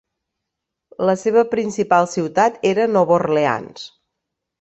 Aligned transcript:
La 1.09 1.13
seva 1.23 1.43
principal 1.51 2.09
ciutat 2.13 2.57
era 2.71 2.87
Nova 2.95 3.15
Orleans. 3.19 3.85